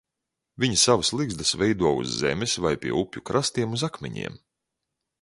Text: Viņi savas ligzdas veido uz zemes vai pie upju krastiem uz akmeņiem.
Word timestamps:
Viņi 0.63 0.79
savas 0.83 1.11
ligzdas 1.19 1.51
veido 1.63 1.93
uz 1.99 2.17
zemes 2.23 2.57
vai 2.67 2.75
pie 2.87 2.97
upju 3.05 3.27
krastiem 3.31 3.81
uz 3.81 3.89
akmeņiem. 3.93 4.45